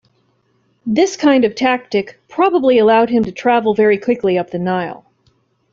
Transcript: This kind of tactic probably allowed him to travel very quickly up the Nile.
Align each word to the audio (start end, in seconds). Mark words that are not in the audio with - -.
This 0.83 1.15
kind 1.15 1.45
of 1.45 1.53
tactic 1.53 2.19
probably 2.27 2.79
allowed 2.79 3.11
him 3.11 3.23
to 3.25 3.31
travel 3.31 3.75
very 3.75 3.99
quickly 3.99 4.35
up 4.39 4.49
the 4.49 4.57
Nile. 4.57 5.05